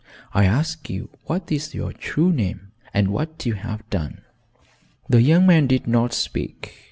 I 0.33 0.45
ask 0.45 0.89
you 0.89 1.11
what 1.25 1.51
is 1.51 1.75
your 1.75 1.93
true 1.93 2.33
name 2.33 2.71
and 2.91 3.09
what 3.09 3.45
you 3.45 3.53
have 3.53 3.87
done?" 3.91 4.21
The 5.07 5.21
young 5.21 5.45
man 5.45 5.67
did 5.67 5.85
not 5.85 6.11
speak. 6.11 6.79